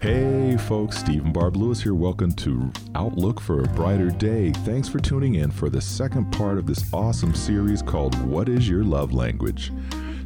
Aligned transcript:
Hey, 0.00 0.56
folks, 0.56 0.96
Stephen 0.96 1.30
Barb 1.30 1.56
Lewis 1.56 1.82
here. 1.82 1.92
Welcome 1.92 2.32
to 2.36 2.72
Outlook 2.94 3.38
for 3.38 3.60
a 3.60 3.68
Brighter 3.68 4.08
Day. 4.08 4.50
Thanks 4.64 4.88
for 4.88 4.98
tuning 4.98 5.34
in 5.34 5.50
for 5.50 5.68
the 5.68 5.82
second 5.82 6.32
part 6.32 6.56
of 6.56 6.64
this 6.64 6.82
awesome 6.94 7.34
series 7.34 7.82
called 7.82 8.14
What 8.26 8.48
is 8.48 8.66
Your 8.66 8.82
Love 8.82 9.12
Language? 9.12 9.74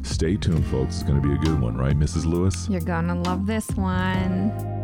Stay 0.01 0.37
tuned, 0.37 0.65
folks. 0.67 0.95
It's 0.95 1.03
going 1.03 1.21
to 1.21 1.27
be 1.27 1.33
a 1.33 1.37
good 1.39 1.59
one, 1.59 1.75
right, 1.75 1.99
Mrs. 1.99 2.23
Lewis? 2.23 2.69
You're 2.69 2.79
going 2.79 3.07
to 3.07 3.15
love 3.15 3.47
this 3.47 3.69
one. 3.71 4.74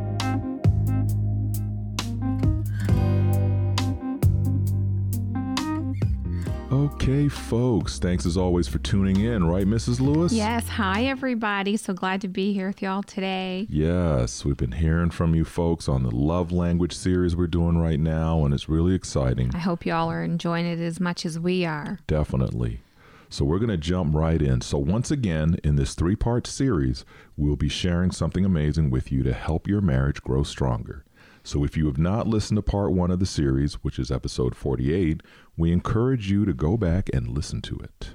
Okay, 6.81 7.27
folks. 7.27 7.99
Thanks 7.99 8.25
as 8.25 8.35
always 8.35 8.67
for 8.67 8.79
tuning 8.79 9.19
in, 9.19 9.43
right, 9.43 9.67
Mrs. 9.67 9.99
Lewis? 9.99 10.33
Yes. 10.33 10.67
Hi, 10.67 11.03
everybody. 11.05 11.77
So 11.77 11.93
glad 11.93 12.21
to 12.21 12.27
be 12.27 12.53
here 12.53 12.65
with 12.65 12.81
y'all 12.81 13.03
today. 13.03 13.67
Yes, 13.69 14.43
we've 14.43 14.57
been 14.57 14.71
hearing 14.71 15.11
from 15.11 15.35
you 15.35 15.45
folks 15.45 15.87
on 15.87 16.01
the 16.01 16.09
love 16.09 16.51
language 16.51 16.93
series 16.95 17.35
we're 17.35 17.45
doing 17.45 17.77
right 17.77 17.99
now, 17.99 18.43
and 18.45 18.51
it's 18.51 18.67
really 18.67 18.95
exciting. 18.95 19.51
I 19.53 19.59
hope 19.59 19.85
y'all 19.85 20.09
are 20.09 20.23
enjoying 20.23 20.65
it 20.65 20.79
as 20.79 20.99
much 20.99 21.23
as 21.23 21.37
we 21.37 21.65
are. 21.65 21.99
Definitely. 22.07 22.81
So, 23.29 23.45
we're 23.45 23.59
going 23.59 23.69
to 23.69 23.77
jump 23.77 24.15
right 24.15 24.41
in. 24.41 24.61
So, 24.61 24.79
once 24.79 25.11
again, 25.11 25.57
in 25.63 25.75
this 25.75 25.93
three 25.93 26.15
part 26.15 26.47
series, 26.47 27.05
we'll 27.37 27.57
be 27.57 27.69
sharing 27.69 28.09
something 28.09 28.43
amazing 28.43 28.89
with 28.89 29.11
you 29.11 29.21
to 29.21 29.33
help 29.33 29.67
your 29.67 29.81
marriage 29.81 30.23
grow 30.23 30.41
stronger. 30.41 31.05
So, 31.43 31.63
if 31.63 31.75
you 31.75 31.87
have 31.87 31.97
not 31.97 32.27
listened 32.27 32.57
to 32.57 32.61
part 32.61 32.91
one 32.91 33.09
of 33.09 33.19
the 33.19 33.25
series, 33.25 33.75
which 33.75 33.97
is 33.97 34.11
episode 34.11 34.55
48, 34.55 35.21
we 35.57 35.71
encourage 35.71 36.29
you 36.29 36.45
to 36.45 36.53
go 36.53 36.77
back 36.77 37.09
and 37.13 37.27
listen 37.27 37.61
to 37.63 37.77
it. 37.77 38.11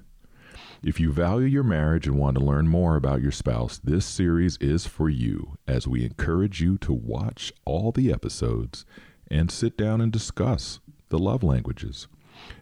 If 0.83 1.01
you 1.01 1.13
value 1.13 1.47
your 1.47 1.65
marriage 1.65 2.07
and 2.07 2.17
want 2.17 2.39
to 2.39 2.45
learn 2.45 2.69
more 2.69 2.95
about 2.95 3.23
your 3.23 3.33
spouse, 3.33 3.79
this 3.79 4.07
series 4.07 4.57
is 4.59 4.87
for 4.87 5.09
you 5.09 5.59
as 5.67 5.89
we 5.89 6.05
encourage 6.05 6.61
you 6.61 6.79
to 6.79 6.93
watch 6.93 7.53
all 7.65 7.91
the 7.91 8.13
episodes 8.13 8.85
and 9.29 9.51
sit 9.51 9.77
down 9.77 10.01
and 10.01 10.13
discuss 10.13 10.79
the 11.09 11.19
love 11.19 11.43
languages. 11.43 12.07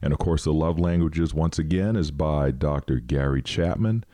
And 0.00 0.12
of 0.12 0.18
course, 0.18 0.44
the 0.44 0.52
love 0.52 0.78
languages, 0.78 1.34
once 1.34 1.58
again, 1.58 1.96
is 1.96 2.10
by 2.10 2.50
Dr. 2.52 3.00
Gary 3.00 3.42
Chapman. 3.42 4.04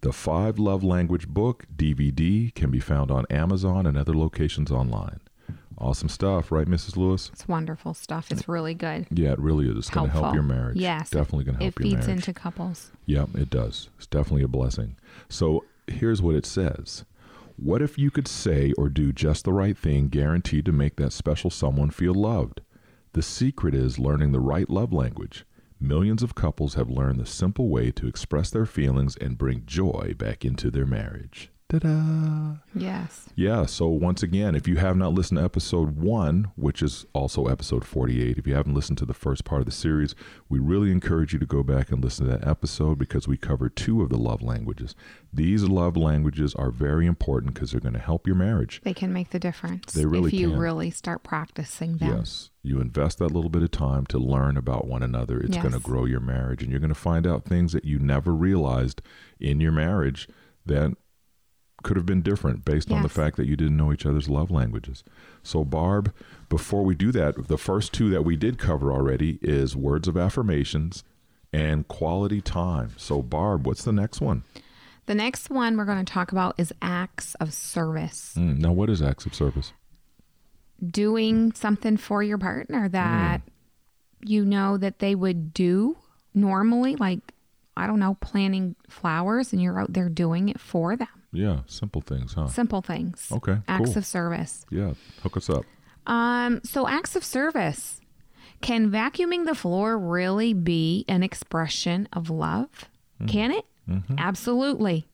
The 0.00 0.12
Five 0.12 0.58
Love 0.60 0.84
Language 0.84 1.28
book, 1.28 1.66
DVD, 1.76 2.54
can 2.54 2.70
be 2.70 2.78
found 2.78 3.10
on 3.10 3.26
Amazon 3.28 3.84
and 3.84 3.98
other 3.98 4.14
locations 4.14 4.70
online. 4.70 5.20
Awesome 5.80 6.08
stuff, 6.08 6.50
right, 6.50 6.66
Mrs. 6.66 6.96
Lewis? 6.96 7.30
It's 7.32 7.46
wonderful 7.46 7.94
stuff. 7.94 8.32
It's 8.32 8.48
really 8.48 8.74
good. 8.74 9.06
Yeah, 9.12 9.32
it 9.32 9.38
really 9.38 9.68
is. 9.68 9.76
It's 9.76 9.90
going 9.90 10.10
to 10.10 10.12
help 10.12 10.34
your 10.34 10.42
marriage. 10.42 10.76
Yes. 10.76 11.10
Definitely 11.10 11.44
going 11.44 11.58
to 11.58 11.64
help 11.64 11.80
It 11.80 11.82
feeds 11.82 12.08
into 12.08 12.34
couples. 12.34 12.90
Yep, 13.06 13.36
it 13.36 13.48
does. 13.48 13.88
It's 13.96 14.06
definitely 14.06 14.42
a 14.42 14.48
blessing. 14.48 14.96
So 15.28 15.64
here's 15.86 16.20
what 16.20 16.34
it 16.34 16.46
says 16.46 17.04
What 17.56 17.80
if 17.80 17.96
you 17.96 18.10
could 18.10 18.26
say 18.26 18.72
or 18.76 18.88
do 18.88 19.12
just 19.12 19.44
the 19.44 19.52
right 19.52 19.78
thing 19.78 20.08
guaranteed 20.08 20.64
to 20.64 20.72
make 20.72 20.96
that 20.96 21.12
special 21.12 21.50
someone 21.50 21.90
feel 21.90 22.14
loved? 22.14 22.60
The 23.12 23.22
secret 23.22 23.74
is 23.74 24.00
learning 24.00 24.32
the 24.32 24.40
right 24.40 24.68
love 24.68 24.92
language. 24.92 25.44
Millions 25.80 26.24
of 26.24 26.34
couples 26.34 26.74
have 26.74 26.90
learned 26.90 27.20
the 27.20 27.26
simple 27.26 27.68
way 27.68 27.92
to 27.92 28.08
express 28.08 28.50
their 28.50 28.66
feelings 28.66 29.16
and 29.16 29.38
bring 29.38 29.62
joy 29.64 30.12
back 30.18 30.44
into 30.44 30.72
their 30.72 30.86
marriage. 30.86 31.52
Ta 31.70 31.78
da! 31.80 32.54
Yes. 32.74 33.28
Yeah, 33.34 33.66
so 33.66 33.88
once 33.88 34.22
again, 34.22 34.54
if 34.54 34.66
you 34.66 34.76
have 34.76 34.96
not 34.96 35.12
listened 35.12 35.36
to 35.36 35.44
episode 35.44 35.98
one, 35.98 36.50
which 36.56 36.80
is 36.80 37.04
also 37.12 37.46
episode 37.46 37.84
48, 37.84 38.38
if 38.38 38.46
you 38.46 38.54
haven't 38.54 38.72
listened 38.72 38.96
to 38.98 39.04
the 39.04 39.12
first 39.12 39.44
part 39.44 39.60
of 39.60 39.66
the 39.66 39.72
series, 39.72 40.14
we 40.48 40.58
really 40.58 40.90
encourage 40.90 41.34
you 41.34 41.38
to 41.38 41.44
go 41.44 41.62
back 41.62 41.90
and 41.90 42.02
listen 42.02 42.24
to 42.24 42.32
that 42.32 42.48
episode 42.48 42.98
because 42.98 43.28
we 43.28 43.36
cover 43.36 43.68
two 43.68 44.00
of 44.00 44.08
the 44.08 44.16
love 44.16 44.40
languages. 44.40 44.94
These 45.30 45.64
love 45.64 45.94
languages 45.94 46.54
are 46.54 46.70
very 46.70 47.04
important 47.06 47.52
because 47.52 47.72
they're 47.72 47.82
going 47.82 47.92
to 47.92 47.98
help 47.98 48.26
your 48.26 48.36
marriage. 48.36 48.80
They 48.82 48.94
can 48.94 49.12
make 49.12 49.28
the 49.28 49.38
difference 49.38 49.92
They 49.92 50.06
really 50.06 50.28
if 50.28 50.34
you 50.40 50.52
can. 50.52 50.58
really 50.58 50.90
start 50.90 51.22
practicing 51.22 51.98
them. 51.98 52.16
Yes, 52.16 52.48
you 52.62 52.80
invest 52.80 53.18
that 53.18 53.32
little 53.32 53.50
bit 53.50 53.62
of 53.62 53.72
time 53.72 54.06
to 54.06 54.18
learn 54.18 54.56
about 54.56 54.86
one 54.86 55.02
another. 55.02 55.38
It's 55.38 55.58
going 55.58 55.72
to 55.72 55.80
grow 55.80 56.06
your 56.06 56.20
marriage, 56.20 56.62
and 56.62 56.70
you're 56.70 56.80
going 56.80 56.88
to 56.88 56.94
find 56.94 57.26
out 57.26 57.44
things 57.44 57.72
that 57.72 57.84
you 57.84 57.98
never 57.98 58.32
realized 58.32 59.02
in 59.38 59.60
your 59.60 59.72
marriage 59.72 60.28
that 60.64 60.96
could 61.82 61.96
have 61.96 62.06
been 62.06 62.22
different 62.22 62.64
based 62.64 62.90
on 62.90 63.02
the 63.02 63.08
fact 63.08 63.36
that 63.36 63.46
you 63.46 63.56
didn't 63.56 63.76
know 63.76 63.92
each 63.92 64.04
other's 64.04 64.28
love 64.28 64.50
languages. 64.50 65.04
So, 65.42 65.64
Barb, 65.64 66.12
before 66.48 66.84
we 66.84 66.94
do 66.94 67.12
that, 67.12 67.48
the 67.48 67.58
first 67.58 67.92
two 67.92 68.10
that 68.10 68.22
we 68.22 68.36
did 68.36 68.58
cover 68.58 68.92
already 68.92 69.38
is 69.42 69.76
words 69.76 70.08
of 70.08 70.16
affirmations 70.16 71.04
and 71.52 71.86
quality 71.86 72.40
time. 72.40 72.94
So, 72.96 73.22
Barb, 73.22 73.66
what's 73.66 73.84
the 73.84 73.92
next 73.92 74.20
one? 74.20 74.42
The 75.06 75.14
next 75.14 75.48
one 75.48 75.76
we're 75.76 75.84
going 75.84 76.04
to 76.04 76.12
talk 76.12 76.32
about 76.32 76.54
is 76.58 76.72
acts 76.82 77.34
of 77.36 77.54
service. 77.54 78.34
Mm, 78.36 78.58
now, 78.58 78.72
what 78.72 78.90
is 78.90 79.00
acts 79.00 79.24
of 79.24 79.34
service? 79.34 79.72
Doing 80.84 81.52
something 81.52 81.96
for 81.96 82.22
your 82.22 82.38
partner 82.38 82.88
that 82.90 83.40
you 84.20 84.44
know 84.44 84.76
that 84.76 84.98
they 84.98 85.14
would 85.14 85.54
do 85.54 85.96
normally, 86.34 86.96
like, 86.96 87.20
I 87.76 87.86
don't 87.86 88.00
know, 88.00 88.18
planting 88.20 88.76
flowers, 88.88 89.52
and 89.52 89.62
you're 89.62 89.80
out 89.80 89.92
there 89.92 90.08
doing 90.08 90.48
it 90.48 90.60
for 90.60 90.96
them. 90.96 91.08
Yeah, 91.32 91.60
simple 91.66 92.00
things, 92.00 92.32
huh? 92.34 92.48
Simple 92.48 92.80
things. 92.82 93.28
Okay, 93.30 93.58
Acts 93.68 93.90
cool. 93.90 93.98
of 93.98 94.06
service. 94.06 94.64
Yeah, 94.70 94.94
hook 95.22 95.36
us 95.36 95.50
up. 95.50 95.64
Um, 96.06 96.60
so 96.64 96.88
acts 96.88 97.16
of 97.16 97.24
service. 97.24 98.00
Can 98.62 98.90
vacuuming 98.90 99.44
the 99.44 99.54
floor 99.54 99.98
really 99.98 100.52
be 100.54 101.04
an 101.06 101.22
expression 101.22 102.08
of 102.12 102.30
love? 102.30 102.68
Mm-hmm. 103.20 103.26
Can 103.26 103.50
it? 103.52 103.64
Mm-hmm. 103.88 104.14
Absolutely. 104.18 105.06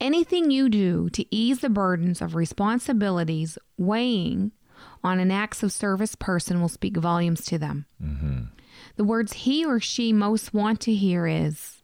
Anything 0.00 0.50
you 0.50 0.68
do 0.68 1.08
to 1.10 1.24
ease 1.34 1.60
the 1.60 1.70
burdens 1.70 2.20
of 2.20 2.34
responsibilities 2.34 3.56
weighing 3.78 4.52
on 5.02 5.18
an 5.20 5.30
acts 5.30 5.62
of 5.62 5.72
service 5.72 6.14
person 6.14 6.60
will 6.60 6.68
speak 6.68 6.96
volumes 6.98 7.44
to 7.46 7.58
them. 7.58 7.86
Mm-hmm. 8.02 8.42
The 8.96 9.04
words 9.04 9.32
he 9.32 9.64
or 9.64 9.80
she 9.80 10.12
most 10.12 10.52
want 10.52 10.80
to 10.80 10.92
hear 10.94 11.26
is, 11.26 11.80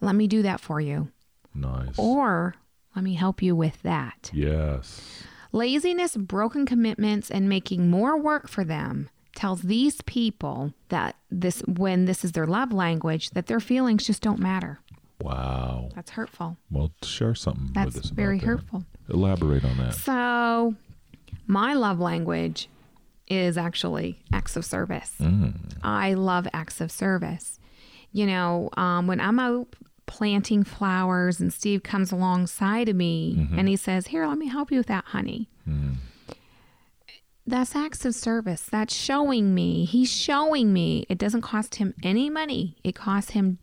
let 0.00 0.14
me 0.14 0.28
do 0.28 0.42
that 0.42 0.60
for 0.60 0.80
you, 0.80 1.08
Nice. 1.54 1.98
or 1.98 2.54
let 2.94 3.04
me 3.04 3.14
help 3.14 3.42
you 3.42 3.54
with 3.56 3.82
that. 3.82 4.30
yes. 4.32 5.22
Laziness, 5.52 6.16
broken 6.16 6.64
commitments, 6.64 7.28
and 7.30 7.48
making 7.48 7.90
more 7.90 8.16
work 8.16 8.48
for 8.48 8.62
them 8.64 9.10
tells 9.34 9.62
these 9.62 10.00
people 10.02 10.72
that 10.90 11.16
this 11.30 11.60
when 11.66 12.04
this 12.04 12.24
is 12.24 12.32
their 12.32 12.46
love 12.46 12.72
language 12.72 13.30
that 13.30 13.46
their 13.46 13.58
feelings 13.58 14.06
just 14.06 14.22
don't 14.22 14.38
matter. 14.38 14.78
Wow. 15.20 15.88
That's 15.94 16.12
hurtful. 16.12 16.56
Well, 16.70 16.92
share 17.02 17.34
something 17.34 17.64
with 17.66 17.74
That's 17.74 17.96
us. 17.96 18.04
about 18.06 18.14
very 18.16 18.38
that. 18.38 18.46
hurtful. 18.46 18.84
Elaborate 19.08 19.64
on 19.64 19.76
that. 19.78 19.94
So, 19.94 20.76
my 21.48 21.74
love 21.74 21.98
language 21.98 22.68
is 23.28 23.58
actually 23.58 24.22
acts 24.32 24.56
of 24.56 24.64
service. 24.64 25.16
I 25.82 26.14
love 26.14 26.46
acts 26.52 26.80
of 26.80 26.90
service. 26.92 27.58
You 28.12 28.26
know, 28.26 28.70
um, 28.76 29.06
when 29.08 29.20
I'm 29.20 29.38
out 29.40 29.68
planting 30.10 30.64
flowers 30.64 31.38
and 31.38 31.52
Steve 31.52 31.84
comes 31.84 32.10
alongside 32.10 32.88
of 32.88 32.96
me 32.96 33.36
mm-hmm. 33.38 33.58
and 33.58 33.68
he 33.68 33.76
says, 33.76 34.08
Here, 34.08 34.26
let 34.26 34.38
me 34.38 34.48
help 34.48 34.72
you 34.72 34.78
with 34.78 34.88
that, 34.88 35.04
honey. 35.06 35.48
Mm. 35.68 35.94
That's 37.46 37.76
acts 37.76 38.04
of 38.04 38.14
service. 38.14 38.66
That's 38.70 38.94
showing 38.94 39.54
me. 39.54 39.84
He's 39.84 40.12
showing 40.12 40.72
me. 40.72 41.06
It 41.08 41.16
doesn't 41.16 41.42
cost 41.42 41.76
him 41.76 41.94
any 42.02 42.28
money. 42.28 42.76
It 42.82 42.96
costs 42.96 43.30
him 43.30 43.58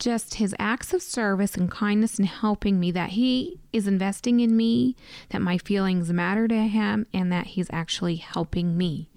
just 0.00 0.34
his 0.34 0.54
acts 0.58 0.92
of 0.92 1.00
service 1.02 1.56
and 1.56 1.70
kindness 1.70 2.18
and 2.18 2.26
helping 2.28 2.78
me 2.78 2.90
that 2.90 3.10
he 3.10 3.60
is 3.72 3.86
investing 3.86 4.40
in 4.40 4.56
me, 4.56 4.96
that 5.30 5.42
my 5.42 5.58
feelings 5.58 6.12
matter 6.12 6.48
to 6.48 6.54
him, 6.56 7.06
and 7.12 7.32
that 7.32 7.48
he's 7.48 7.68
actually 7.72 8.16
helping 8.16 8.76
me. 8.76 9.08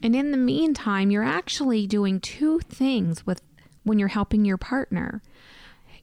And 0.00 0.14
in 0.14 0.30
the 0.30 0.36
meantime, 0.36 1.10
you're 1.10 1.22
actually 1.22 1.86
doing 1.88 2.20
two 2.20 2.60
things 2.60 3.26
with 3.26 3.42
when 3.82 3.98
you're 3.98 4.08
helping 4.08 4.44
your 4.44 4.56
partner. 4.56 5.22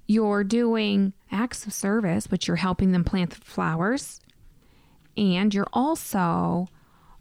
You're 0.10 0.44
doing 0.44 1.14
acts 1.32 1.68
of 1.68 1.74
service, 1.74 2.26
but 2.26 2.48
you're 2.48 2.58
helping 2.58 2.94
them 2.94 3.04
plant 3.04 3.30
the 3.30 3.42
flowers, 3.42 4.20
and 5.16 5.54
you're 5.54 5.68
also 5.72 6.68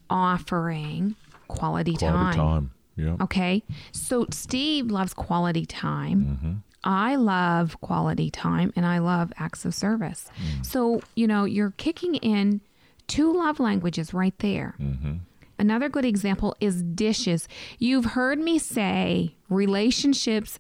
offering 0.09 1.15
quality, 1.49 1.93
time. 1.97 2.33
Quality 2.33 2.39
time. 2.39 2.71
Yeah. 2.97 3.17
Okay. 3.21 3.63
So 3.93 4.25
Steve 4.31 4.91
loves 4.91 5.13
quality 5.13 5.67
time. 5.67 6.25
Mm-hmm. 6.25 6.53
I 6.83 7.17
love 7.17 7.79
quality 7.83 8.31
time 8.31 8.73
and 8.75 8.87
I 8.87 9.01
love 9.01 9.35
acts 9.37 9.67
of 9.67 9.75
service. 9.75 10.31
Mm. 10.43 10.65
So, 10.65 11.03
you 11.15 11.27
know, 11.27 11.45
you're 11.45 11.73
kicking 11.73 12.15
in 12.15 12.63
two 13.07 13.37
love 13.37 13.61
languages 13.61 14.15
right 14.15 14.37
there. 14.39 14.77
Mm-hmm. 14.81 15.15
Another 15.59 15.91
good 15.91 16.07
example 16.07 16.57
is 16.59 16.83
dishes. 16.83 17.49
You've 17.79 18.07
heard 18.07 18.39
me 18.39 18.59
say 18.59 19.35
relationships 19.51 20.59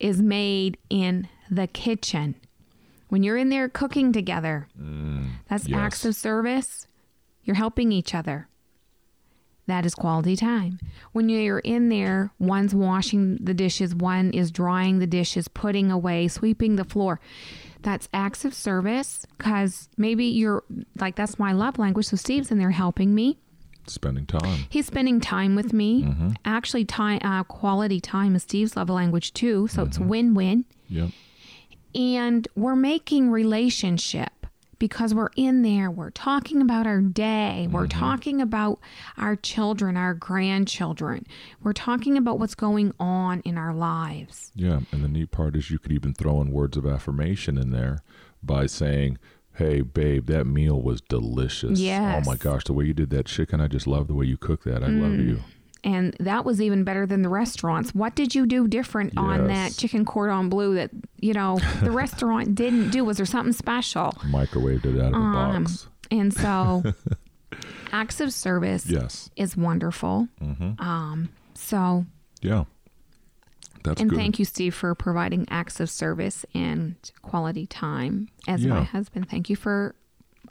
is 0.00 0.22
made 0.22 0.78
in 0.88 1.28
the 1.50 1.66
kitchen. 1.66 2.34
When 3.08 3.22
you're 3.22 3.36
in 3.38 3.48
there 3.48 3.68
cooking 3.68 4.12
together, 4.12 4.68
that's 5.48 5.66
yes. 5.66 5.78
acts 5.78 6.04
of 6.04 6.14
service. 6.14 6.86
You're 7.42 7.56
helping 7.56 7.90
each 7.92 8.14
other. 8.14 8.48
That 9.66 9.84
is 9.84 9.94
quality 9.94 10.34
time. 10.36 10.78
When 11.12 11.28
you're 11.28 11.58
in 11.58 11.88
there, 11.90 12.30
one's 12.38 12.74
washing 12.74 13.36
the 13.36 13.52
dishes, 13.54 13.94
one 13.94 14.30
is 14.32 14.50
drying 14.50 14.98
the 14.98 15.06
dishes, 15.06 15.46
putting 15.48 15.90
away, 15.90 16.28
sweeping 16.28 16.76
the 16.76 16.84
floor. 16.84 17.20
That's 17.82 18.08
acts 18.14 18.44
of 18.44 18.54
service 18.54 19.26
because 19.36 19.88
maybe 19.96 20.24
you're 20.24 20.64
like, 20.98 21.16
that's 21.16 21.38
my 21.38 21.52
love 21.52 21.78
language. 21.78 22.06
So 22.06 22.16
Steve's 22.16 22.50
in 22.50 22.58
there 22.58 22.70
helping 22.70 23.14
me. 23.14 23.38
Spending 23.86 24.26
time. 24.26 24.64
He's 24.68 24.86
spending 24.86 25.20
time 25.20 25.54
with 25.54 25.72
me. 25.72 26.02
Mm-hmm. 26.02 26.30
Actually, 26.44 26.84
time 26.84 27.20
uh, 27.22 27.44
quality 27.44 28.00
time 28.00 28.34
is 28.36 28.42
Steve's 28.42 28.76
love 28.76 28.90
language 28.90 29.32
too. 29.32 29.68
So 29.68 29.84
it's 29.84 29.96
Mm-hmm. 29.98 30.08
win 30.08 30.34
win. 30.34 30.64
Yep. 30.88 31.10
And 31.94 32.46
we're 32.54 32.76
making 32.76 33.30
relationship 33.30 34.30
because 34.78 35.12
we're 35.12 35.30
in 35.34 35.62
there. 35.62 35.90
We're 35.90 36.10
talking 36.10 36.62
about 36.62 36.86
our 36.86 37.00
day. 37.00 37.66
We're 37.70 37.86
Mm-hmm. 37.88 37.98
talking 37.98 38.40
about 38.40 38.78
our 39.16 39.34
children, 39.34 39.96
our 39.96 40.14
grandchildren. 40.14 41.26
We're 41.62 41.72
talking 41.72 42.16
about 42.16 42.38
what's 42.38 42.54
going 42.54 42.92
on 43.00 43.40
in 43.40 43.58
our 43.58 43.74
lives. 43.74 44.52
Yeah, 44.54 44.80
and 44.92 45.02
the 45.02 45.08
neat 45.08 45.30
part 45.32 45.56
is 45.56 45.70
you 45.70 45.78
could 45.80 45.92
even 45.92 46.14
throw 46.14 46.40
in 46.40 46.52
words 46.52 46.76
of 46.76 46.86
affirmation 46.86 47.58
in 47.58 47.70
there 47.72 47.98
by 48.42 48.66
saying, 48.66 49.18
"Hey, 49.54 49.80
babe, 49.80 50.26
that 50.26 50.46
meal 50.46 50.80
was 50.80 51.00
delicious. 51.00 51.80
Yes. 51.80 52.24
Oh 52.24 52.30
my 52.30 52.36
gosh, 52.36 52.62
the 52.64 52.72
way 52.72 52.84
you 52.84 52.94
did 52.94 53.10
that 53.10 53.26
chicken, 53.26 53.60
I 53.60 53.66
just 53.66 53.88
love 53.88 54.06
the 54.06 54.14
way 54.14 54.26
you 54.26 54.36
cook 54.36 54.62
that. 54.62 54.84
I 54.84 54.88
love 54.88 55.18
you." 55.18 55.40
And 55.84 56.16
that 56.20 56.44
was 56.44 56.60
even 56.60 56.82
better 56.84 57.06
than 57.06 57.22
the 57.22 57.28
restaurants. 57.28 57.94
What 57.94 58.14
did 58.16 58.34
you 58.34 58.46
do 58.46 58.66
different 58.66 59.16
on 59.16 59.46
that 59.46 59.76
chicken 59.76 60.04
cordon 60.04 60.48
bleu 60.48 60.74
that, 60.74 60.90
you 61.20 61.32
know, 61.32 61.60
the 61.82 61.90
restaurant 61.92 62.54
didn't 62.56 62.90
do? 62.90 63.04
Was 63.04 63.18
there 63.18 63.26
something 63.26 63.52
special? 63.52 64.12
Microwaved 64.24 64.84
it 64.86 65.00
out 65.00 65.08
of 65.08 65.14
Um, 65.14 65.62
box. 65.64 65.86
And 66.10 66.34
so 66.34 66.82
acts 67.92 68.20
of 68.20 68.32
service 68.32 68.86
Yes. 68.90 69.30
is 69.36 69.56
wonderful. 69.56 70.28
Mm-hmm. 70.42 70.80
Um, 70.82 71.28
so 71.54 72.04
Yeah. 72.42 72.64
That's 73.84 74.00
and 74.00 74.10
good. 74.10 74.18
thank 74.18 74.38
you, 74.40 74.44
Steve, 74.44 74.74
for 74.74 74.94
providing 74.96 75.46
acts 75.48 75.78
of 75.78 75.88
service 75.88 76.44
and 76.52 76.96
quality 77.22 77.66
time 77.66 78.28
as 78.48 78.66
my 78.66 78.82
husband. 78.82 79.30
Thank 79.30 79.48
you 79.48 79.54
for 79.56 79.94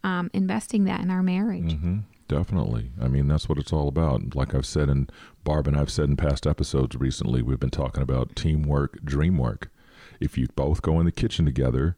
um, 0.03 0.31
investing 0.33 0.85
that 0.85 1.01
in 1.01 1.11
our 1.11 1.21
marriage. 1.21 1.73
hmm 1.73 1.97
Definitely. 2.27 2.91
I 3.01 3.07
mean, 3.07 3.27
that's 3.27 3.47
what 3.47 3.57
it's 3.57 3.71
all 3.71 3.87
about. 3.87 4.35
Like 4.35 4.53
I've 4.53 4.65
said, 4.65 4.89
and 4.89 5.11
Barb 5.43 5.67
and 5.67 5.77
I've 5.77 5.91
said 5.91 6.09
in 6.09 6.17
past 6.17 6.45
episodes 6.45 6.95
recently, 6.95 7.41
we've 7.41 7.59
been 7.59 7.69
talking 7.69 8.03
about 8.03 8.35
teamwork, 8.35 9.03
dream 9.03 9.37
work. 9.37 9.71
If 10.19 10.37
you 10.37 10.47
both 10.55 10.81
go 10.81 10.99
in 10.99 11.05
the 11.05 11.11
kitchen 11.11 11.45
together 11.45 11.95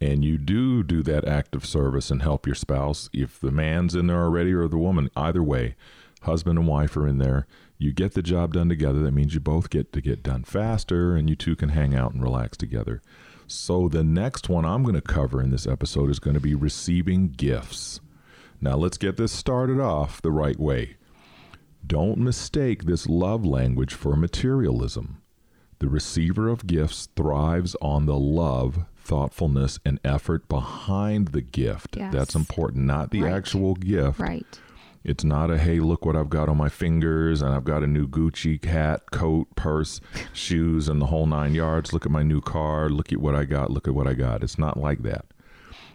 and 0.00 0.24
you 0.24 0.38
do 0.38 0.82
do 0.82 1.02
that 1.02 1.26
act 1.26 1.56
of 1.56 1.66
service 1.66 2.10
and 2.10 2.22
help 2.22 2.46
your 2.46 2.54
spouse, 2.54 3.10
if 3.12 3.40
the 3.40 3.50
man's 3.50 3.94
in 3.96 4.06
there 4.06 4.22
already 4.22 4.52
or 4.52 4.68
the 4.68 4.78
woman, 4.78 5.10
either 5.16 5.42
way, 5.42 5.74
husband 6.22 6.58
and 6.58 6.68
wife 6.68 6.96
are 6.96 7.08
in 7.08 7.18
there, 7.18 7.46
you 7.76 7.92
get 7.92 8.14
the 8.14 8.22
job 8.22 8.54
done 8.54 8.68
together. 8.68 9.00
That 9.00 9.12
means 9.12 9.34
you 9.34 9.40
both 9.40 9.68
get 9.68 9.92
to 9.94 10.00
get 10.00 10.22
done 10.22 10.44
faster 10.44 11.16
and 11.16 11.28
you 11.28 11.34
two 11.34 11.56
can 11.56 11.70
hang 11.70 11.94
out 11.94 12.12
and 12.12 12.22
relax 12.22 12.56
together. 12.56 13.02
So, 13.48 13.88
the 13.88 14.04
next 14.04 14.48
one 14.48 14.64
I'm 14.64 14.84
going 14.84 14.94
to 14.94 15.02
cover 15.02 15.42
in 15.42 15.50
this 15.50 15.66
episode 15.66 16.08
is 16.08 16.20
going 16.20 16.34
to 16.34 16.40
be 16.40 16.54
receiving 16.54 17.28
gifts. 17.28 18.00
Now, 18.62 18.76
let's 18.76 18.96
get 18.96 19.16
this 19.16 19.32
started 19.32 19.80
off 19.80 20.22
the 20.22 20.30
right 20.30 20.58
way. 20.58 20.96
Don't 21.84 22.18
mistake 22.18 22.84
this 22.84 23.08
love 23.08 23.44
language 23.44 23.92
for 23.92 24.14
materialism. 24.14 25.20
The 25.80 25.88
receiver 25.88 26.48
of 26.48 26.68
gifts 26.68 27.08
thrives 27.16 27.74
on 27.82 28.06
the 28.06 28.16
love, 28.16 28.84
thoughtfulness, 28.96 29.80
and 29.84 29.98
effort 30.04 30.48
behind 30.48 31.28
the 31.28 31.40
gift. 31.42 31.96
Yes. 31.96 32.12
That's 32.14 32.34
important, 32.36 32.84
not 32.84 33.10
the 33.10 33.22
Right. 33.22 33.32
actual 33.32 33.74
gift. 33.74 34.20
Right. 34.20 34.46
It's 35.02 35.24
not 35.24 35.50
a 35.50 35.58
hey, 35.58 35.80
look 35.80 36.06
what 36.06 36.14
I've 36.14 36.30
got 36.30 36.48
on 36.48 36.56
my 36.56 36.68
fingers, 36.68 37.42
and 37.42 37.52
I've 37.52 37.64
got 37.64 37.82
a 37.82 37.88
new 37.88 38.06
Gucci 38.06 38.64
hat, 38.64 39.10
coat, 39.10 39.48
purse, 39.56 40.00
shoes, 40.32 40.88
and 40.88 41.02
the 41.02 41.06
whole 41.06 41.26
nine 41.26 41.56
yards. 41.56 41.92
Look 41.92 42.06
at 42.06 42.12
my 42.12 42.22
new 42.22 42.40
car. 42.40 42.88
Look 42.88 43.12
at 43.12 43.18
what 43.18 43.34
I 43.34 43.44
got. 43.44 43.72
Look 43.72 43.88
at 43.88 43.94
what 43.96 44.06
I 44.06 44.14
got. 44.14 44.44
It's 44.44 44.56
not 44.60 44.78
like 44.78 45.02
that. 45.02 45.24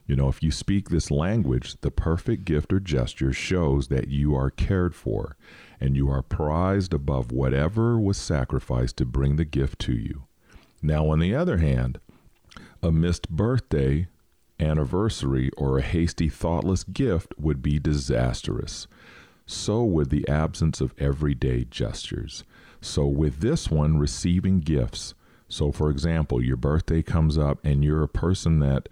You 0.07 0.15
know, 0.15 0.29
if 0.29 0.41
you 0.41 0.51
speak 0.51 0.89
this 0.89 1.11
language, 1.11 1.75
the 1.81 1.91
perfect 1.91 2.45
gift 2.45 2.71
or 2.71 2.79
gesture 2.79 3.33
shows 3.33 3.89
that 3.89 4.07
you 4.07 4.35
are 4.35 4.49
cared 4.49 4.95
for 4.95 5.35
and 5.81 5.97
you 5.97 6.09
are 6.09 6.21
prized 6.21 6.93
above 6.93 7.31
whatever 7.31 7.99
was 7.99 8.17
sacrificed 8.17 8.95
to 8.97 9.05
bring 9.05 9.35
the 9.35 9.45
gift 9.45 9.79
to 9.79 9.93
you. 9.93 10.23
Now, 10.81 11.09
on 11.09 11.19
the 11.19 11.35
other 11.35 11.57
hand, 11.57 11.99
a 12.81 12.91
missed 12.91 13.29
birthday, 13.29 14.07
anniversary, 14.59 15.51
or 15.57 15.77
a 15.77 15.81
hasty, 15.81 16.29
thoughtless 16.29 16.85
gift 16.85 17.33
would 17.37 17.61
be 17.61 17.77
disastrous. 17.77 18.87
So 19.45 19.83
would 19.83 20.09
the 20.09 20.27
absence 20.27 20.79
of 20.79 20.93
everyday 20.97 21.65
gestures. 21.65 22.45
So, 22.79 23.07
with 23.07 23.39
this 23.39 23.69
one, 23.69 23.97
receiving 23.97 24.59
gifts. 24.59 25.15
So, 25.49 25.71
for 25.71 25.89
example, 25.89 26.43
your 26.43 26.57
birthday 26.57 27.01
comes 27.01 27.37
up 27.37 27.59
and 27.63 27.83
you're 27.83 28.03
a 28.03 28.07
person 28.07 28.59
that 28.59 28.89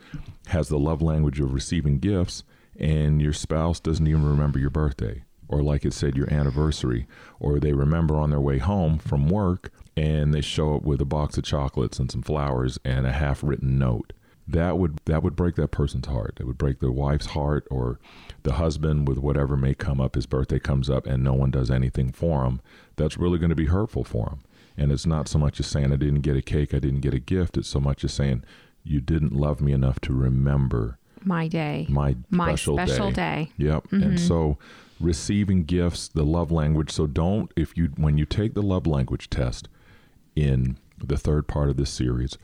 has 0.47 0.69
the 0.69 0.79
love 0.79 1.01
language 1.01 1.39
of 1.39 1.53
receiving 1.53 1.99
gifts, 1.99 2.43
and 2.79 3.21
your 3.21 3.33
spouse 3.33 3.79
doesn't 3.79 4.07
even 4.07 4.25
remember 4.25 4.59
your 4.59 4.69
birthday, 4.69 5.23
or 5.47 5.61
like 5.61 5.85
it 5.85 5.93
said, 5.93 6.15
your 6.15 6.31
anniversary, 6.33 7.07
or 7.39 7.59
they 7.59 7.73
remember 7.73 8.15
on 8.15 8.29
their 8.29 8.39
way 8.39 8.57
home 8.57 8.97
from 8.97 9.29
work 9.29 9.71
and 9.97 10.33
they 10.33 10.41
show 10.41 10.75
up 10.75 10.83
with 10.83 10.99
a 10.99 11.05
box 11.05 11.37
of 11.37 11.45
chocolates 11.45 11.99
and 11.99 12.11
some 12.11 12.21
flowers 12.21 12.77
and 12.83 13.07
a 13.07 13.13
half 13.13 13.41
written 13.41 13.79
note 13.79 14.11
that 14.47 14.77
would 14.77 14.99
that 15.05 15.23
would 15.23 15.35
break 15.35 15.55
that 15.55 15.69
person's 15.69 16.07
heart. 16.07 16.37
It 16.39 16.45
would 16.45 16.57
break 16.57 16.79
the 16.79 16.91
wife's 16.91 17.27
heart 17.27 17.67
or 17.71 17.99
the 18.43 18.53
husband 18.53 19.07
with 19.07 19.17
whatever 19.17 19.57
may 19.57 19.73
come 19.73 19.99
up. 19.99 20.15
His 20.15 20.25
birthday 20.25 20.59
comes 20.59 20.89
up 20.89 21.07
and 21.07 21.23
no 21.23 21.33
one 21.33 21.51
does 21.51 21.71
anything 21.71 22.11
for 22.11 22.45
him. 22.45 22.61
That's 22.95 23.17
really 23.17 23.39
going 23.39 23.49
to 23.49 23.55
be 23.55 23.65
hurtful 23.65 24.03
for 24.03 24.29
him. 24.29 24.39
And 24.77 24.91
it's 24.91 25.05
not 25.05 25.27
so 25.27 25.39
much 25.39 25.59
as 25.59 25.67
saying 25.67 25.91
I 25.93 25.95
didn't 25.95 26.21
get 26.21 26.35
a 26.35 26.41
cake, 26.41 26.73
I 26.73 26.79
didn't 26.79 27.01
get 27.01 27.13
a 27.13 27.19
gift. 27.19 27.57
It's 27.57 27.69
so 27.69 27.79
much 27.79 28.03
as 28.03 28.13
saying 28.13 28.43
you 28.83 29.01
didn't 29.01 29.33
love 29.33 29.61
me 29.61 29.71
enough 29.71 29.99
to 30.01 30.13
remember 30.13 30.99
My 31.23 31.47
day. 31.47 31.87
my, 31.89 32.15
My 32.29 32.49
special, 32.49 32.77
special 32.77 33.11
day. 33.11 33.51
day. 33.57 33.65
Yep. 33.65 33.91
And 33.91 34.03
mm-hmm. 34.03 34.17
so 34.17 34.57
receiving 34.99 35.63
gifts, 35.63 36.07
the 36.07 36.23
love 36.23 36.51
language. 36.51 36.91
So 36.91 37.07
don't 37.07 37.51
if 37.55 37.75
you 37.77 37.91
when 37.97 38.17
you 38.17 38.25
take 38.25 38.53
the 38.53 38.61
love 38.61 38.85
language 38.87 39.29
test 39.29 39.67
in 40.35 40.77
the 41.03 41.17
third 41.17 41.47
part 41.47 41.69
of 41.69 41.77
this 41.77 41.89
series, 41.89 42.37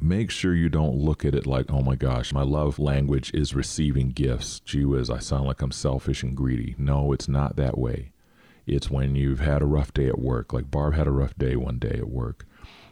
make 0.00 0.30
sure 0.30 0.54
you 0.54 0.68
don't 0.68 0.96
look 0.96 1.24
at 1.24 1.34
it 1.34 1.46
like, 1.46 1.70
oh 1.70 1.82
my 1.82 1.94
gosh, 1.94 2.32
my 2.32 2.42
love 2.42 2.78
language 2.78 3.32
is 3.34 3.54
receiving 3.54 4.10
gifts. 4.10 4.60
Gee 4.60 4.84
whiz, 4.84 5.10
I 5.10 5.18
sound 5.18 5.46
like 5.46 5.62
I'm 5.62 5.72
selfish 5.72 6.22
and 6.22 6.36
greedy. 6.36 6.74
No, 6.78 7.12
it's 7.12 7.28
not 7.28 7.56
that 7.56 7.78
way. 7.78 8.12
It's 8.66 8.90
when 8.90 9.14
you've 9.14 9.40
had 9.40 9.62
a 9.62 9.66
rough 9.66 9.92
day 9.92 10.06
at 10.06 10.18
work. 10.18 10.52
Like 10.52 10.70
Barb 10.70 10.94
had 10.94 11.06
a 11.06 11.12
rough 11.12 11.36
day 11.36 11.56
one 11.56 11.78
day 11.78 11.96
at 11.98 12.08
work. 12.08 12.46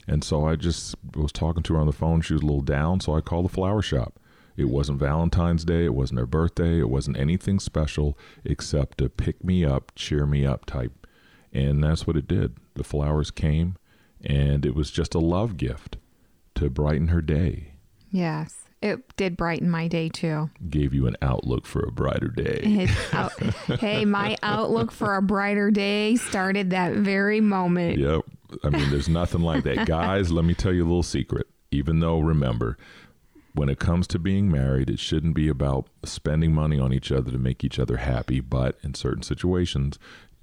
And 0.07 0.25
so 0.25 0.47
I 0.47 0.57
just 0.57 0.97
was 1.15 1.33
talking 1.33 1.63
to 1.63 1.75
her 1.75 1.81
on 1.81 1.87
the 1.87 1.93
phone. 1.93 2.21
She 2.21 2.33
was 2.33 2.43
a 2.43 2.47
little 2.47 2.63
down, 2.63 3.01
so 3.01 3.15
I 3.15 3.21
called 3.21 3.45
the 3.45 3.51
flower 3.51 3.83
shop. 3.83 4.19
It 4.57 4.69
wasn't 4.69 4.99
Valentine's 4.99 5.65
Day, 5.65 5.85
it 5.85 5.95
wasn't 5.95 6.21
her 6.21 6.27
birthday, 6.27 6.81
it 6.81 6.91
wasn't 6.91 7.17
anything 7.17 7.61
special 7.61 8.19
except 8.45 9.01
a 9.01 9.09
pick 9.09 9.43
me 9.43 9.65
up, 9.65 9.93
cheer 9.95 10.27
me 10.27 10.45
up 10.45 10.67
type. 10.67 11.07
And 11.53 11.83
that's 11.83 12.07
what 12.07 12.17
it 12.17 12.29
did. 12.29 12.57
The 12.75 12.85
flowers 12.85 13.31
came, 13.31 13.77
and 14.23 14.67
it 14.67 14.75
was 14.75 14.91
just 14.91 15.15
a 15.15 15.19
love 15.19 15.57
gift 15.57 15.97
to 16.57 16.69
brighten 16.69 17.09
her 17.09 17.23
day. 17.23 17.75
Yes. 18.11 18.70
It 18.83 19.15
did 19.17 19.37
brighten 19.37 19.69
my 19.69 19.89
day 19.89 20.09
too. 20.09 20.51
Gave 20.71 20.95
you 20.95 21.07
an 21.07 21.17
outlook 21.21 21.67
for 21.67 21.85
a 21.85 21.93
brighter 21.93 22.29
day. 22.29 22.89
Out, 23.13 23.33
oh, 23.41 23.77
hey, 23.77 24.07
my 24.07 24.39
outlook 24.43 24.91
for 24.91 25.17
a 25.17 25.23
brighter 25.23 25.71
day 25.71 26.17
started 26.17 26.71
that 26.71 26.95
very 26.95 27.43
moment. 27.43 27.99
Yep. 27.99 28.23
I 28.65 28.71
mean, 28.71 28.91
there's 28.91 29.09
nothing 29.09 29.43
like 29.43 29.65
that. 29.65 29.87
Guys, 29.87 30.33
let 30.33 30.45
me 30.45 30.55
tell 30.55 30.73
you 30.73 30.83
a 30.83 30.89
little 30.89 31.03
secret. 31.03 31.47
Even 31.71 32.01
though, 32.01 32.21
remember, 32.21 32.79
when 33.55 33.69
it 33.69 33.79
comes 33.79 34.07
to 34.09 34.19
being 34.19 34.51
married, 34.51 34.89
it 34.89 34.99
shouldn't 34.99 35.35
be 35.35 35.49
about 35.49 35.87
spending 36.05 36.53
money 36.53 36.79
on 36.79 36.93
each 36.93 37.13
other 37.13 37.31
to 37.31 37.39
make 37.39 37.63
each 37.63 37.79
other 37.79 37.99
happy. 37.99 38.41
But 38.41 38.79
in 38.83 38.95
certain 38.95 39.23
situations, 39.23 39.99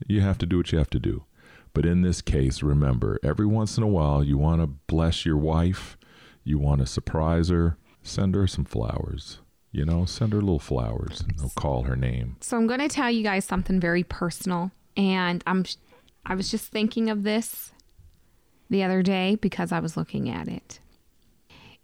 you 0.05 0.21
have 0.21 0.37
to 0.37 0.45
do 0.45 0.57
what 0.57 0.71
you 0.71 0.77
have 0.77 0.91
to 0.91 0.99
do. 0.99 1.25
But 1.73 1.85
in 1.85 2.01
this 2.01 2.21
case, 2.21 2.63
remember, 2.63 3.19
every 3.23 3.45
once 3.45 3.77
in 3.77 3.83
a 3.83 3.87
while, 3.87 4.23
you 4.23 4.37
want 4.37 4.61
to 4.61 4.67
bless 4.67 5.25
your 5.25 5.37
wife, 5.37 5.97
you 6.43 6.59
want 6.59 6.81
to 6.81 6.87
surprise 6.87 7.49
her, 7.49 7.77
send 8.07 8.35
her 8.35 8.47
some 8.47 8.65
flowers. 8.65 9.39
You 9.71 9.85
know, 9.85 10.05
send 10.05 10.33
her 10.33 10.39
little 10.39 10.59
flowers 10.59 11.21
and 11.21 11.37
they'll 11.37 11.49
call 11.49 11.83
her 11.83 11.95
name. 11.95 12.37
So 12.39 12.57
I'm 12.57 12.67
going 12.67 12.79
to 12.79 12.87
tell 12.87 13.11
you 13.11 13.21
guys 13.21 13.45
something 13.45 13.79
very 13.79 14.03
personal, 14.03 14.71
and 14.95 15.43
I'm 15.45 15.65
I 16.25 16.35
was 16.35 16.49
just 16.49 16.71
thinking 16.71 17.09
of 17.09 17.23
this 17.23 17.71
the 18.69 18.83
other 18.83 19.03
day 19.03 19.35
because 19.35 19.71
I 19.71 19.79
was 19.79 19.95
looking 19.95 20.29
at 20.29 20.47
it. 20.47 20.79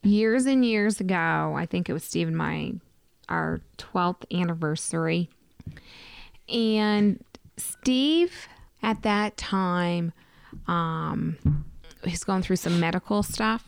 Years 0.01 0.45
and 0.45 0.65
years 0.65 0.99
ago, 0.99 1.53
I 1.55 1.65
think 1.65 1.87
it 1.87 1.93
was 1.93 2.03
Steve 2.03 2.27
and 2.27 2.37
my 2.37 2.73
our 3.29 3.61
12th 3.77 4.25
anniversary. 4.37 5.29
And 6.49 7.23
Steve 7.57 8.47
at 8.81 9.01
that 9.03 9.37
time 9.37 10.11
um 10.67 11.65
he's 12.03 12.23
going 12.23 12.41
through 12.41 12.57
some 12.57 12.79
medical 12.79 13.23
stuff 13.23 13.65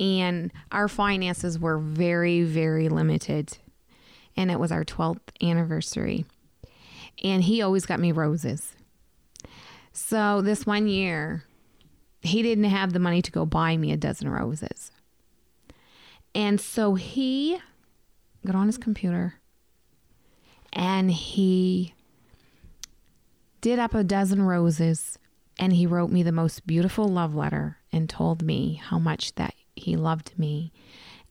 and 0.00 0.52
our 0.70 0.88
finances 0.88 1.58
were 1.58 1.78
very 1.78 2.42
very 2.42 2.88
limited 2.88 3.58
and 4.36 4.50
it 4.50 4.58
was 4.58 4.72
our 4.72 4.84
12th 4.84 5.20
anniversary. 5.42 6.24
And 7.22 7.42
he 7.42 7.62
always 7.62 7.86
got 7.86 8.00
me 8.00 8.12
roses. 8.12 8.74
So 9.92 10.40
this 10.40 10.66
one 10.66 10.88
year, 10.88 11.44
he 12.22 12.42
didn't 12.42 12.64
have 12.64 12.92
the 12.92 12.98
money 12.98 13.20
to 13.22 13.30
go 13.30 13.44
buy 13.44 13.76
me 13.76 13.92
a 13.92 13.96
dozen 13.96 14.28
roses. 14.28 14.90
And 16.34 16.60
so 16.60 16.94
he 16.94 17.58
got 18.46 18.54
on 18.54 18.66
his 18.66 18.78
computer 18.78 19.34
and 20.72 21.10
he 21.10 21.94
did 23.60 23.78
up 23.78 23.94
a 23.94 24.02
dozen 24.02 24.42
roses 24.42 25.18
and 25.58 25.74
he 25.74 25.86
wrote 25.86 26.10
me 26.10 26.22
the 26.22 26.32
most 26.32 26.66
beautiful 26.66 27.06
love 27.06 27.34
letter 27.34 27.76
and 27.92 28.08
told 28.08 28.42
me 28.42 28.80
how 28.82 28.98
much 28.98 29.34
that 29.34 29.54
he 29.74 29.96
loved 29.96 30.38
me 30.38 30.72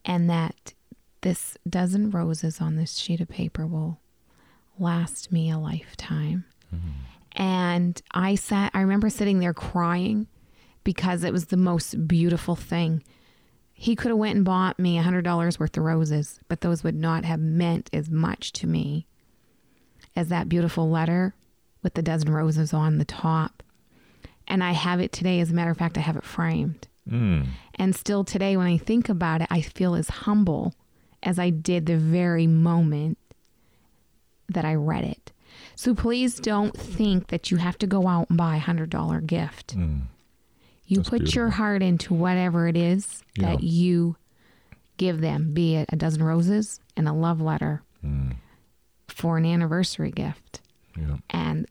and 0.04 0.28
that 0.28 0.74
this 1.22 1.56
dozen 1.68 2.10
roses 2.10 2.60
on 2.60 2.76
this 2.76 2.96
sheet 2.96 3.20
of 3.20 3.28
paper 3.28 3.66
will 3.66 4.00
last 4.78 5.30
me 5.32 5.50
a 5.50 5.58
lifetime. 5.58 6.44
Mm-hmm. 6.74 7.40
And 7.40 8.02
I 8.12 8.34
sat, 8.34 8.72
I 8.74 8.80
remember 8.80 9.08
sitting 9.08 9.38
there 9.38 9.54
crying 9.54 10.26
because 10.84 11.24
it 11.24 11.32
was 11.32 11.46
the 11.46 11.56
most 11.56 12.06
beautiful 12.06 12.56
thing. 12.56 13.02
He 13.72 13.96
could 13.96 14.10
have 14.10 14.18
went 14.18 14.36
and 14.36 14.44
bought 14.44 14.78
me 14.78 14.98
a 14.98 15.02
hundred 15.02 15.22
dollars 15.22 15.58
worth 15.58 15.76
of 15.76 15.84
roses, 15.84 16.40
but 16.48 16.60
those 16.60 16.84
would 16.84 16.94
not 16.94 17.24
have 17.24 17.40
meant 17.40 17.88
as 17.92 18.10
much 18.10 18.52
to 18.54 18.66
me 18.66 19.06
as 20.14 20.28
that 20.28 20.48
beautiful 20.48 20.90
letter 20.90 21.34
with 21.82 21.94
the 21.94 22.02
dozen 22.02 22.30
roses 22.30 22.72
on 22.72 22.98
the 22.98 23.04
top. 23.04 23.62
And 24.46 24.62
I 24.62 24.72
have 24.72 25.00
it 25.00 25.12
today. 25.12 25.40
As 25.40 25.50
a 25.50 25.54
matter 25.54 25.70
of 25.70 25.78
fact, 25.78 25.96
I 25.96 26.02
have 26.02 26.16
it 26.16 26.24
framed. 26.24 26.88
Mm. 27.10 27.46
And 27.76 27.94
still 27.96 28.24
today, 28.24 28.56
when 28.56 28.66
I 28.66 28.78
think 28.78 29.08
about 29.08 29.40
it, 29.40 29.48
I 29.50 29.60
feel 29.60 29.94
as 29.94 30.08
humble 30.08 30.74
as 31.22 31.38
I 31.38 31.50
did 31.50 31.86
the 31.86 31.96
very 31.96 32.46
moment 32.46 33.18
that 34.48 34.64
I 34.64 34.74
read 34.74 35.04
it. 35.04 35.32
So 35.74 35.94
please 35.94 36.38
don't 36.40 36.76
think 36.76 37.28
that 37.28 37.50
you 37.50 37.56
have 37.58 37.78
to 37.78 37.86
go 37.86 38.06
out 38.06 38.28
and 38.28 38.38
buy 38.38 38.56
a 38.56 38.60
hundred 38.60 38.90
dollar 38.90 39.20
gift. 39.20 39.76
Mm. 39.76 40.02
You 40.86 40.98
That's 40.98 41.08
put 41.10 41.34
your 41.34 41.50
heart 41.50 41.82
into 41.82 42.14
whatever 42.14 42.68
it 42.68 42.76
is 42.76 43.22
Yeah. 43.36 43.50
that 43.50 43.62
you 43.62 44.16
give 44.96 45.20
them, 45.20 45.52
be 45.54 45.76
it 45.76 45.88
a 45.92 45.96
dozen 45.96 46.22
roses 46.22 46.80
and 46.96 47.08
a 47.08 47.12
love 47.12 47.40
letter 47.40 47.82
Mm. 48.04 48.34
for 49.08 49.38
an 49.38 49.46
anniversary 49.46 50.10
gift. 50.10 50.60
Yeah. 50.98 51.18
And 51.30 51.66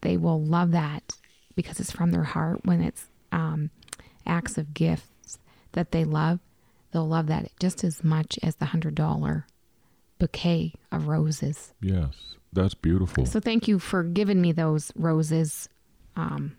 they 0.00 0.16
will 0.16 0.42
love 0.42 0.70
that 0.72 1.16
because 1.56 1.80
it's 1.80 1.90
from 1.92 2.12
their 2.12 2.22
heart 2.24 2.64
when 2.64 2.80
it's 2.82 3.08
um, 3.32 3.70
acts 4.36 4.58
of 4.58 4.74
gifts 4.74 5.38
that 5.72 5.92
they 5.92 6.04
love. 6.04 6.40
They'll 6.92 7.08
love 7.08 7.26
that 7.28 7.50
just 7.58 7.84
as 7.84 8.04
much 8.04 8.38
as 8.42 8.56
the 8.56 8.66
hundred 8.66 8.94
dollar 8.94 9.46
bouquet 10.18 10.74
of 10.92 11.08
roses. 11.08 11.72
Yes. 11.80 12.36
That's 12.52 12.74
beautiful. 12.74 13.26
So 13.26 13.40
thank 13.40 13.68
you 13.68 13.78
for 13.78 14.02
giving 14.02 14.40
me 14.40 14.52
those 14.52 14.92
roses. 14.96 15.68
Um, 16.16 16.56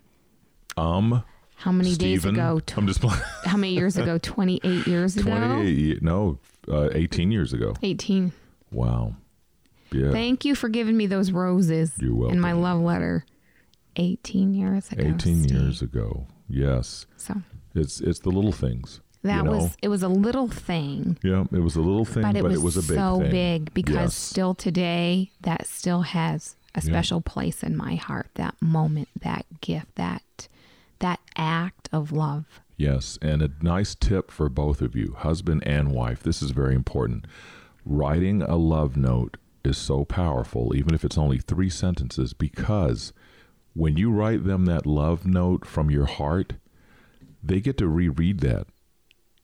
um. 0.76 1.24
how 1.56 1.72
many 1.72 1.96
days 1.96 2.24
ago? 2.24 2.60
Tw- 2.60 2.78
I'm 2.78 2.86
just 2.86 3.00
playing. 3.00 3.20
how 3.44 3.56
many 3.56 3.74
years 3.74 3.96
ago? 3.96 4.18
28 4.22 4.86
years 4.86 5.16
ago? 5.16 5.30
28. 5.30 6.02
No, 6.02 6.38
uh, 6.68 6.90
18 6.92 7.32
years 7.32 7.52
ago. 7.52 7.74
18. 7.82 8.32
Wow. 8.70 9.16
Yeah. 9.90 10.12
Thank 10.12 10.44
you 10.44 10.54
for 10.54 10.68
giving 10.68 10.96
me 10.96 11.06
those 11.06 11.32
roses 11.32 11.92
You're 11.98 12.30
in 12.30 12.38
my 12.38 12.52
love 12.52 12.80
letter 12.80 13.24
18 13.96 14.54
years 14.54 14.92
ago. 14.92 15.02
18 15.02 15.44
years 15.44 15.82
ago. 15.82 16.26
Yes. 16.48 17.06
So 17.16 17.34
It's 17.78 18.00
it's 18.00 18.20
the 18.20 18.30
little 18.30 18.52
things. 18.52 19.00
that 19.22 19.38
you 19.38 19.42
know? 19.44 19.50
was, 19.52 19.76
it 19.82 19.88
was 19.88 20.02
a 20.02 20.08
little 20.08 20.48
thing, 20.48 21.18
Yeah, 21.22 21.44
it 21.52 21.60
was 21.60 21.76
a 21.76 21.80
little 21.80 22.04
thing, 22.04 22.22
but 22.22 22.36
it, 22.36 22.42
was, 22.42 22.76
a 22.76 22.82
big 22.82 22.96
so 22.98 23.18
thing. 23.20 23.30
big 23.30 23.74
because 23.74 23.94
Yes. 23.94 24.14
still 24.14 24.54
today, 24.54 25.30
that 25.42 25.66
still 25.66 26.02
has 26.02 26.56
a 26.74 26.80
special 26.80 27.20
place 27.20 27.62
in 27.62 27.76
my 27.76 27.96
heart. 27.96 28.28
That 28.34 28.54
moment, 28.60 29.08
that 29.22 29.44
gift, 29.60 29.94
that, 29.96 30.48
that 31.00 31.18
act 31.36 31.88
of 31.92 32.12
love. 32.12 32.60
Yes, 32.76 33.18
and 33.20 33.42
a 33.42 33.50
nice 33.60 33.96
tip 33.96 34.30
for 34.30 34.48
both 34.48 34.80
of 34.80 34.94
you, 34.94 35.14
husband 35.18 35.66
and 35.66 35.90
wife. 35.90 36.22
This 36.22 36.40
is 36.40 36.52
very 36.52 36.76
important. 36.76 37.24
Writing 37.84 38.42
a 38.42 38.54
love 38.56 38.96
note 38.96 39.36
is 39.64 39.76
so 39.76 40.04
powerful, 40.04 40.76
even 40.76 40.94
if 40.94 41.04
it's 41.04 41.18
only 41.18 41.38
three 41.38 41.70
sentences, 41.70 42.32
because 42.34 43.12
when 43.74 43.96
you 43.96 44.12
write 44.12 44.44
them 44.44 44.66
that 44.66 44.86
love 44.86 45.26
note 45.26 45.66
from 45.66 45.90
your 45.90 46.06
heart, 46.06 46.54
they 47.48 47.60
get 47.60 47.76
to 47.78 47.88
reread 47.88 48.40
that. 48.40 48.66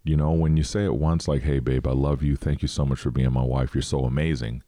You 0.04 0.16
know, 0.16 0.32
when 0.32 0.56
you 0.56 0.62
say 0.62 0.84
it 0.84 0.96
once, 0.96 1.26
like, 1.26 1.42
hey, 1.42 1.58
babe, 1.60 1.86
I 1.86 1.92
love 1.92 2.22
you. 2.22 2.36
Thank 2.36 2.60
you 2.62 2.68
so 2.68 2.84
much 2.84 3.00
for 3.00 3.10
being 3.10 3.32
my 3.32 3.42
wife. 3.42 3.74
You're 3.74 3.82
so 3.82 4.04
amazing. 4.04 4.62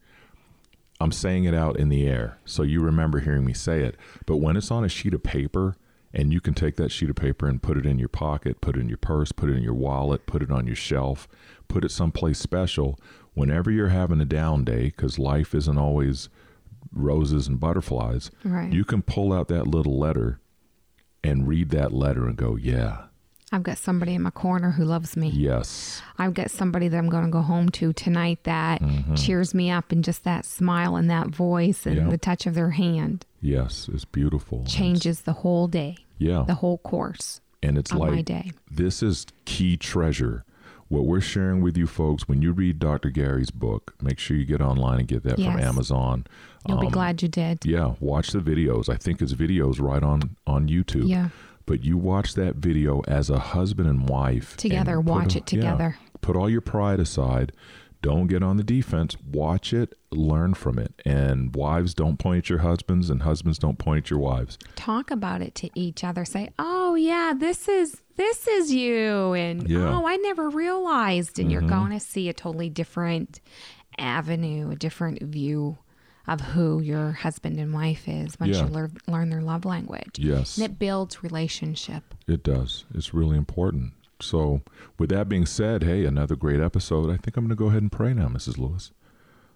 I'm 0.99 1.13
saying 1.13 1.45
it 1.45 1.53
out 1.55 1.79
in 1.79 1.91
the 1.91 2.07
air. 2.09 2.39
So 2.47 2.63
you 2.63 2.81
remember 2.81 3.21
hearing 3.21 3.45
me 3.45 3.53
say 3.53 3.83
it. 3.83 3.97
But 4.25 4.39
when 4.39 4.57
it's 4.57 4.71
on 4.71 4.83
a 4.85 4.89
sheet 4.89 5.13
of 5.13 5.23
paper 5.23 5.77
and 6.15 6.33
you 6.33 6.41
can 6.41 6.55
take 6.55 6.77
that 6.77 6.91
sheet 6.91 7.11
of 7.11 7.17
paper 7.17 7.47
and 7.47 7.63
put 7.63 7.77
it 7.77 7.85
in 7.85 7.99
your 7.99 8.09
pocket, 8.09 8.63
put 8.63 8.77
it 8.77 8.81
in 8.81 8.89
your 8.89 8.97
purse, 8.97 9.31
put 9.31 9.51
it 9.51 9.57
in 9.57 9.63
your 9.63 9.75
wallet, 9.75 10.25
put 10.25 10.41
it 10.43 10.51
on 10.51 10.67
your 10.67 10.75
shelf, 10.77 11.29
put 11.69 11.85
it 11.85 11.91
someplace 11.91 12.39
special, 12.39 12.99
whenever 13.35 13.71
you're 13.71 13.89
having 13.89 14.23
a 14.23 14.25
down 14.25 14.65
day, 14.65 14.85
because 14.87 15.19
life 15.19 15.55
isn't 15.55 15.77
always 15.77 16.31
roses 16.93 17.47
and 17.47 17.61
butterflies, 17.61 18.31
Right. 18.43 18.73
you 18.73 18.85
can 18.87 19.03
pull 19.03 19.35
out 19.35 19.49
that 19.49 19.67
little 19.67 19.99
letter 19.99 20.41
and 21.23 21.47
read 21.47 21.69
that 21.71 21.93
letter 21.93 22.27
and 22.27 22.37
go, 22.39 22.57
yeah, 22.57 23.07
I've 23.53 23.63
got 23.63 23.79
somebody 23.79 24.15
in 24.15 24.23
my 24.23 24.31
corner 24.31 24.73
who 24.73 24.85
loves 24.85 25.17
me. 25.17 25.29
yes, 25.29 26.03
I've 26.19 26.35
got 26.35 26.51
somebody 26.51 26.89
that 26.89 26.97
I'm 26.99 27.09
going 27.09 27.25
to 27.25 27.31
go 27.31 27.43
home 27.43 27.69
to 27.71 27.93
tonight 27.93 28.41
that 28.43 28.83
cheers 29.17 29.55
me 29.55 29.71
up 29.71 29.93
and 29.93 30.03
just 30.03 30.25
that 30.25 30.45
smile 30.45 30.97
and 30.97 31.09
that 31.11 31.29
voice 31.29 31.87
and 31.87 31.97
Yep. 31.97 32.11
the 32.11 32.19
touch 32.19 32.47
of 32.47 32.55
their 32.55 32.71
hand 32.71 33.25
yes, 33.41 33.89
it's 33.93 34.05
beautiful. 34.05 34.59
And 34.59 34.67
it's- 34.67 34.77
changes 34.77 35.21
the 35.23 35.33
whole 35.35 35.69
day, 35.69 35.97
Yeah. 36.19 36.43
the 36.47 36.55
whole 36.57 36.79
course 36.79 37.41
and 37.63 37.79
it's 37.79 37.93
of 37.93 37.99
my 38.01 38.09
like 38.09 38.25
day. 38.25 38.51
this 38.71 39.03
is 39.03 39.27
key 39.45 39.77
treasure. 39.77 40.45
What 40.89 41.05
we're 41.07 41.21
sharing 41.21 41.63
with 41.63 41.77
you 41.77 41.87
folks, 41.87 42.29
when 42.29 42.43
you 42.43 42.53
read 42.53 42.79
Dr. 42.81 43.11
Gary's 43.11 43.51
book, 43.51 43.95
make 44.03 44.19
sure 44.21 44.37
you 44.37 44.45
get 44.45 44.61
online 44.61 45.01
and 45.01 45.09
get 45.09 45.23
that 45.25 45.37
from 45.37 45.59
Amazon. 45.61 46.27
You'll 46.69 46.79
be 46.81 46.87
Um, 46.87 46.93
glad 46.93 47.23
you 47.23 47.29
did. 47.29 47.65
Yeah, 47.65 47.95
watch 48.01 48.31
the 48.31 48.39
videos. 48.41 48.89
I 48.89 48.97
think 48.97 49.19
his 49.21 49.35
videos 49.35 49.81
right 49.81 50.03
on 50.03 50.37
on 50.47 50.69
YouTube. 50.69 51.09
Yeah. 51.09 51.29
But 51.67 51.85
you 51.85 51.97
watch 51.97 52.35
that 52.35 52.57
video 52.57 53.01
as 53.09 53.29
a 53.29 53.39
husband 53.39 53.89
and 53.89 54.09
wife 54.09 54.57
Together, 54.57 54.99
and 54.99 55.07
watch 55.09 55.35
a- 55.35 55.39
it 55.39 55.47
together. 55.47 55.97
yeah, 56.01 56.09
put 56.21 56.37
all 56.37 56.49
your 56.49 56.61
pride 56.61 57.01
aside. 57.01 57.53
Don't 58.03 58.29
get 58.29 58.43
on 58.43 58.57
the 58.57 58.63
defense. 58.63 59.17
Watch 59.33 59.73
it, 59.73 59.95
learn 60.13 60.55
from 60.55 60.79
it. 60.79 61.03
And 61.05 61.57
wives 61.57 61.93
don't 61.93 62.19
point 62.19 62.39
at 62.45 62.49
your 62.51 62.61
husbands, 62.61 63.11
and 63.11 63.23
husbands 63.23 63.59
don't 63.59 63.79
point 63.79 64.05
at 64.05 64.11
your 64.11 64.21
wives. 64.21 64.59
Talk 64.77 65.11
about 65.11 65.41
it 65.43 65.57
to 65.57 65.71
each 65.75 66.05
other. 66.05 66.25
Say, 66.25 66.51
"Oh 66.59 66.95
yeah, 66.95 67.33
this 67.37 67.67
is 67.67 68.03
this 68.17 68.47
is 68.47 68.73
you," 68.73 69.33
and 69.33 69.69
Yeah. 69.69 69.79
Mm-hmm. 69.79 69.95
"Oh, 69.99 70.07
I 70.07 70.17
never 70.17 70.49
realized." 70.51 71.39
And 71.41 71.51
you're 71.51 71.63
going 71.63 71.91
to 71.91 71.99
see 72.01 72.29
a 72.29 72.33
totally 72.33 72.69
different 72.71 73.41
avenue, 73.99 74.71
a 74.71 74.77
different 74.77 75.21
view 75.23 75.79
of 76.29 76.41
who 76.41 76.81
your 76.81 77.13
husband 77.13 77.59
and 77.59 77.73
wife 77.73 78.09
is 78.09 78.39
once 78.41 78.57
Yeah. 78.57 78.65
you 78.67 78.71
learn 78.71 78.97
learn 79.07 79.31
their 79.31 79.43
love 79.43 79.65
language. 79.65 80.19
Yes. 80.19 80.57
And 80.57 80.65
it 80.65 80.79
builds 80.79 81.23
relationship. 81.23 82.15
It 82.27 82.43
does. 82.43 82.85
It's 82.95 83.15
really 83.15 83.37
important. 83.37 83.93
So, 84.21 84.63
with 84.99 85.11
that 85.11 85.29
being 85.29 85.45
said, 85.47 85.83
hey, 85.83 86.05
another 86.07 86.37
great 86.37 86.61
episode. 86.61 87.11
I 87.11 87.19
think 87.19 87.37
I'm 87.37 87.45
going 87.45 87.51
to 87.51 87.55
go 87.55 87.67
ahead 87.67 87.83
and 87.83 87.93
pray 87.93 88.15
now, 88.15 88.29
Mrs. 88.29 88.57
Lewis. 88.59 88.91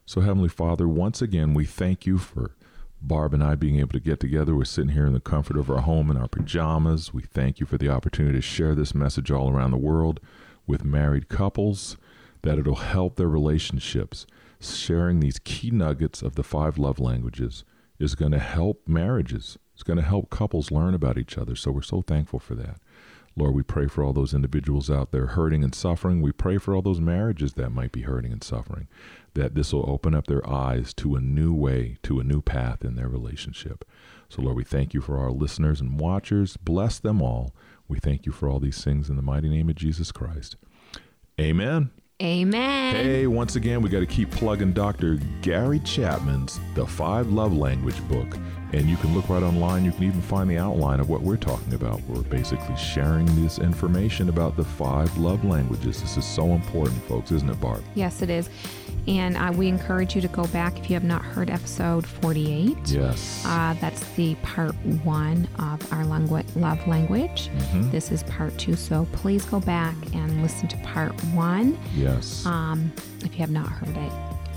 So, 0.05 0.21
Heavenly 0.21 0.51
Father, 0.51 0.87
once 0.87 1.23
again, 1.23 1.55
we 1.55 1.65
thank 1.65 2.05
you 2.05 2.19
for 2.19 2.55
Barb 3.01 3.33
and 3.33 3.43
I 3.43 3.55
being 3.55 3.79
able 3.81 3.93
to 3.93 4.01
get 4.01 4.21
together. 4.21 4.55
We're 4.55 4.65
sitting 4.67 4.91
here 4.93 5.07
in 5.07 5.15
the 5.15 5.21
comfort 5.21 5.57
of 5.57 5.71
our 5.71 5.81
home 5.81 6.11
in 6.11 6.19
our 6.19 6.29
pajamas. 6.29 7.15
We 7.15 7.23
thank 7.23 7.59
you 7.59 7.65
for 7.65 7.79
the 7.79 7.89
opportunity 7.89 8.37
to 8.37 8.43
share 8.43 8.75
this 8.75 8.95
message 8.95 9.31
all 9.31 9.49
around 9.51 9.71
the 9.71 9.79
world 9.79 10.21
with 10.67 10.85
married 10.85 11.31
couples, 11.31 11.97
that 12.43 12.59
it'll 12.59 12.75
help 12.77 13.17
their 13.17 13.29
relationships. 13.29 14.27
Sharing 14.61 15.21
these 15.21 15.39
key 15.39 15.71
nuggets 15.71 16.23
of 16.23 16.35
the 16.35 16.43
five 16.43 16.79
love 16.79 16.99
languages 16.99 17.65
is 17.99 18.15
going 18.15 18.33
to 18.33 18.39
help 18.39 18.87
marriages. 18.87 19.59
It's 19.75 19.83
going 19.83 19.99
to 19.99 20.03
help 20.03 20.31
couples 20.31 20.71
learn 20.71 20.95
about 20.95 21.19
each 21.19 21.39
other. 21.39 21.57
So 21.57 21.71
we're 21.71 21.83
so 21.83 22.03
thankful 22.03 22.39
for 22.39 22.55
that. 22.57 22.79
Lord, 23.37 23.55
we 23.55 23.63
pray 23.63 23.87
for 23.87 24.03
all 24.03 24.13
those 24.13 24.35
individuals 24.35 24.91
out 24.91 25.13
there 25.13 25.29
hurting 25.29 25.63
and 25.63 25.75
suffering. 25.75 26.21
We 26.21 26.33
pray 26.33 26.59
for 26.59 26.75
all 26.75 26.83
those 26.83 27.01
marriages 27.01 27.55
that 27.55 27.71
might 27.71 27.93
be 27.93 28.03
hurting 28.03 28.33
and 28.33 28.43
suffering, 28.43 28.89
that 29.35 29.55
this 29.55 29.73
will 29.73 29.89
open 29.89 30.15
up 30.15 30.27
their 30.27 30.47
eyes 30.49 30.93
to 30.95 31.15
a 31.15 31.21
new 31.21 31.55
way, 31.55 31.97
to 32.03 32.21
a 32.21 32.25
new 32.25 32.43
path 32.43 32.85
in 32.85 32.97
their 32.97 33.09
relationship. 33.09 33.85
So, 34.29 34.43
Lord, 34.43 34.57
we 34.57 34.65
thank 34.65 34.93
you 34.93 35.01
for 35.01 35.19
our 35.19 35.31
listeners 35.31 35.81
and 35.81 35.99
watchers. 35.99 36.57
Bless 36.57 36.99
them 36.99 37.23
all. 37.23 37.55
We 37.89 37.99
thank 37.99 38.27
you 38.27 38.33
for 38.33 38.49
all 38.49 38.61
these 38.61 38.83
things 38.83 39.09
in 39.09 39.17
the 39.17 39.23
mighty 39.23 39.49
name 39.49 39.69
of 39.69 39.77
Jesus 39.77 40.13
Christ. 40.13 40.57
Amen. 41.41 41.91
Amen. 42.21 42.95
Hey, 42.95 43.27
once 43.27 43.57
again, 43.57 43.81
we 43.81 43.89
got 43.89 44.01
to 44.01 44.07
keep 44.07 44.31
plugging 44.31 44.73
Dr. 44.75 45.19
Gary 45.41 45.79
Chapman's 45.81 46.61
The 46.75 46.87
Five 46.87 47.31
Love 47.33 47.55
Language 47.55 48.07
book. 48.09 48.37
And 48.73 48.89
you 48.89 48.97
can 48.97 49.15
look 49.15 49.29
right 49.29 49.43
online. 49.43 49.85
You 49.85 49.91
can 49.91 50.05
even 50.05 50.21
find 50.23 50.49
the 50.49 50.59
outline 50.59 51.01
of 51.01 51.09
what 51.09 51.23
we're 51.23 51.37
talking 51.37 51.75
about. 51.75 52.01
We're 52.03 52.23
basically 52.23 52.77
sharing 52.77 53.27
this 53.43 53.59
information 53.59 54.29
about 54.29 54.57
the 54.57 54.65
five 54.65 55.17
love 55.19 55.45
languages. 55.45 56.01
This 56.01 56.17
is 56.17 56.25
so 56.25 56.51
important, 56.53 57.03
folks, 57.05 57.33
isn't 57.33 57.51
it, 57.51 57.61
Barb? 57.61 57.83
Yes, 57.97 58.23
it 58.23 58.31
is. 58.31 58.49
And 59.09 59.37
uh, 59.37 59.51
we 59.57 59.67
encourage 59.67 60.15
you 60.15 60.21
to 60.21 60.29
go 60.29 60.45
back 60.49 60.79
if 60.79 60.89
you 60.89 60.95
have 60.95 61.03
not 61.05 61.23
heard 61.25 61.51
episode 61.51 62.07
48. 62.07 62.77
Yes. 62.87 63.43
Uh, 63.45 63.75
that's 63.81 64.05
the 64.13 64.37
part 64.37 64.75
one 65.05 65.49
of 65.59 65.93
our 65.93 66.05
langu- 66.05 66.45
love 66.55 66.87
language. 66.87 67.49
Mhm. 67.73 67.91
This 67.91 68.13
is 68.13 68.23
part 68.25 68.57
two. 68.59 68.77
So 68.77 69.07
please 69.13 69.45
go 69.47 69.59
back 69.59 69.97
and 70.15 70.43
listen 70.43 70.69
to 70.69 70.77
part 70.79 71.13
one 71.35 71.77
Yes. 71.97 72.47
um, 72.47 72.93
if 73.25 73.33
you 73.33 73.41
have 73.41 73.51
not 73.51 73.69
heard 73.69 73.97
it. 73.97 74.13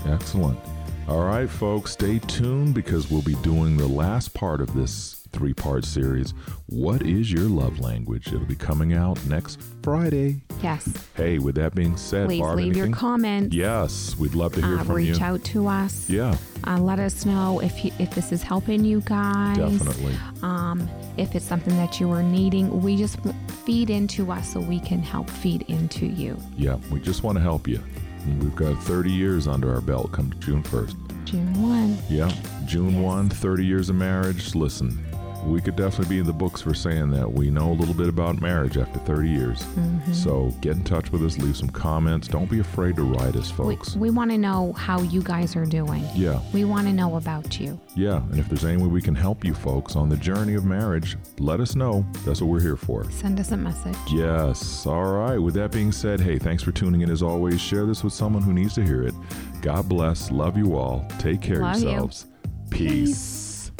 Excellent. 0.06 0.58
All 1.06 1.22
right, 1.24 1.48
folks, 1.50 1.92
stay 1.92 2.18
tuned 2.20 2.74
because 2.74 3.10
we'll 3.10 3.20
be 3.22 3.34
doing 3.36 3.76
the 3.76 3.86
last 3.86 4.32
part 4.32 4.60
of 4.62 4.72
this 4.74 5.26
three 5.32 5.52
part 5.52 5.84
series. 5.84 6.32
What 6.66 7.02
is 7.02 7.30
your 7.30 7.42
love 7.44 7.78
language? 7.78 8.28
It'll 8.28 8.46
be 8.46 8.54
coming 8.54 8.94
out 8.94 9.22
next 9.26 9.60
Friday. 9.82 10.40
Yes. 10.62 10.88
Hey, 11.14 11.38
with 11.38 11.56
that 11.56 11.74
being 11.74 11.98
said, 11.98 12.26
Please 12.28 12.40
Barb, 12.40 12.56
leave 12.56 12.74
your 12.74 12.86
anything? 12.86 12.92
comments. 12.98 13.54
Yes, 13.54 14.16
we'd 14.18 14.34
love 14.34 14.54
to 14.54 14.62
hear 14.62 14.78
Uh, 14.78 14.84
from 14.84 14.94
reach 14.94 15.18
you. 15.18 15.24
out 15.24 15.44
to 15.44 15.66
us. 15.68 16.08
Yeah, 16.08 16.36
Uh, 16.66 16.78
let 16.80 16.98
us 16.98 17.26
know 17.26 17.60
if 17.60 17.84
you, 17.84 17.90
if 17.98 18.14
this 18.14 18.32
is 18.32 18.42
helping 18.42 18.82
you 18.82 19.02
guys. 19.02 19.58
definitely. 19.58 20.14
Um, 20.42 20.88
if 21.18 21.34
it's 21.34 21.44
something 21.44 21.76
that 21.76 22.00
you 22.00 22.10
are 22.12 22.22
needing, 22.22 22.80
we 22.82 22.96
just 22.96 23.18
feed 23.66 23.90
into 23.90 24.32
us 24.32 24.54
so 24.54 24.60
we 24.60 24.80
can 24.80 25.02
help 25.02 25.28
feed 25.28 25.62
into 25.68 26.06
you. 26.06 26.38
Yeah, 26.56 26.76
we 26.90 26.98
just 27.00 27.22
want 27.22 27.36
to 27.36 27.42
help 27.42 27.68
you. 27.68 27.80
We've 28.26 28.56
got 28.56 28.82
30 28.82 29.10
years 29.10 29.46
under 29.46 29.72
our 29.74 29.80
belt 29.80 30.12
come 30.12 30.32
June 30.40 30.62
1st. 30.62 31.24
June 31.24 31.62
1. 31.62 31.98
Yeah, 32.08 32.32
June 32.66 33.02
1, 33.02 33.28
30 33.28 33.64
years 33.64 33.88
of 33.88 33.96
marriage. 33.96 34.54
Listen, 34.54 35.03
we 35.46 35.60
could 35.60 35.76
definitely 35.76 36.14
be 36.16 36.20
in 36.20 36.26
the 36.26 36.32
books 36.32 36.60
for 36.62 36.74
saying 36.74 37.10
that. 37.10 37.30
We 37.30 37.50
know 37.50 37.70
a 37.70 37.74
little 37.74 37.94
bit 37.94 38.08
about 38.08 38.40
marriage 38.40 38.76
after 38.78 38.98
30 39.00 39.28
years. 39.28 39.62
Mm-hmm. 39.62 40.12
So 40.12 40.54
get 40.60 40.76
in 40.76 40.84
touch 40.84 41.12
with 41.12 41.22
us, 41.24 41.38
leave 41.38 41.56
some 41.56 41.68
comments. 41.68 42.28
Don't 42.28 42.48
be 42.50 42.60
afraid 42.60 42.96
to 42.96 43.02
write 43.02 43.36
us, 43.36 43.50
folks. 43.50 43.94
we 43.96 44.10
want 44.10 44.30
to 44.30 44.38
know 44.38 44.72
how 44.72 45.02
you 45.02 45.22
guys 45.22 45.54
are 45.56 45.66
doing. 45.66 46.04
Yeah, 46.14 46.40
We 46.52 46.64
want 46.64 46.86
to 46.86 46.92
know 46.92 47.16
about 47.16 47.60
you. 47.60 47.78
yeah. 47.94 48.16
And 48.30 48.38
if 48.38 48.48
there's 48.48 48.64
any 48.64 48.80
way 48.82 48.88
we 48.88 49.02
can 49.02 49.14
help 49.14 49.44
you 49.44 49.54
folks 49.54 49.96
on 49.96 50.08
the 50.08 50.16
journey 50.16 50.54
of 50.54 50.64
marriage, 50.64 51.16
let 51.38 51.60
us 51.60 51.74
know. 51.76 52.04
That's 52.24 52.40
what 52.40 52.48
we're 52.48 52.60
here 52.60 52.76
for. 52.76 53.10
Send 53.10 53.38
us 53.38 53.52
a 53.52 53.56
message. 53.56 53.96
Yes. 54.10 54.86
All 54.86 55.12
right. 55.12 55.38
With 55.38 55.54
that 55.54 55.70
being 55.72 55.92
said, 55.92 56.20
hey, 56.20 56.38
thanks 56.38 56.62
for 56.62 56.72
tuning 56.72 57.02
in 57.02 57.10
as 57.10 57.22
always. 57.22 57.60
Share 57.60 57.86
this 57.86 58.02
with 58.02 58.12
someone 58.12 58.42
who 58.42 58.52
needs 58.52 58.74
to 58.74 58.82
hear 58.82 59.02
it. 59.02 59.14
God 59.62 59.88
bless. 59.88 60.30
Love 60.30 60.56
you 60.56 60.76
all. 60.76 61.06
Take 61.18 61.40
care 61.40 61.60
Love 61.60 61.76
of 61.76 61.82
you. 61.82 61.88
yourselves. 61.90 62.26
Peace. 62.70 63.70